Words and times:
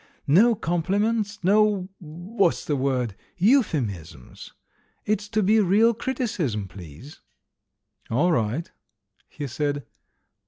No 0.25 0.55
compliments, 0.55 1.43
no— 1.43 1.89
what's 1.99 2.65
the 2.65 2.75
word?— 2.75 3.15
euphemisms. 3.49 4.51
It's 5.05 5.29
to 5.29 5.43
be 5.43 5.59
real 5.59 5.93
criticism, 5.93 6.67
please." 6.67 7.19
"All 8.09 8.31
right," 8.31 8.71
he 9.29 9.45
said. 9.45 9.85